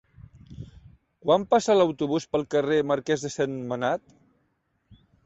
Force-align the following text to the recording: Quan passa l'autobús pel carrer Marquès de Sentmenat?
Quan 1.25 1.43
passa 1.51 1.75
l'autobús 1.77 2.25
pel 2.37 2.45
carrer 2.55 2.79
Marquès 2.93 3.27
de 3.27 3.31
Sentmenat? 3.35 4.17